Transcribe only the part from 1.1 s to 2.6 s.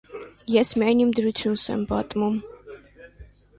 դրությունս եմ պատմում: